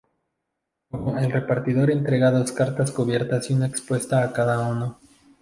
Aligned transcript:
Luego, 0.89 1.15
el 1.19 1.29
repartidor 1.31 1.91
entrega 1.91 2.31
dos 2.31 2.51
cartas 2.51 2.89
cubiertas 2.89 3.51
y 3.51 3.53
una 3.53 3.67
expuesta 3.67 4.23
a 4.23 4.33
cada 4.33 4.67
uno. 4.67 4.97